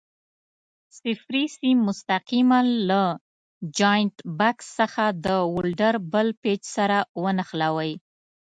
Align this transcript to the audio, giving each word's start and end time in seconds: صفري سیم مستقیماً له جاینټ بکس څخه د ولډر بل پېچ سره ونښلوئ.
صفري 0.99 1.43
سیم 1.57 1.77
مستقیماً 1.89 2.59
له 2.89 3.03
جاینټ 3.77 4.15
بکس 4.39 4.67
څخه 4.79 5.03
د 5.25 5.27
ولډر 5.55 5.95
بل 6.13 6.27
پېچ 6.41 6.61
سره 6.75 6.97
ونښلوئ. 7.23 7.91